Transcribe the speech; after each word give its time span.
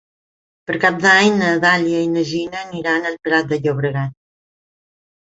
Per 0.71 0.77
Cap 0.85 0.97
d'Any 1.03 1.35
na 1.43 1.51
Dàlia 1.67 2.01
i 2.07 2.09
na 2.15 2.25
Gina 2.33 2.65
aniran 2.65 3.09
al 3.13 3.23
Prat 3.29 3.55
de 3.55 3.63
Llobregat. 3.63 4.21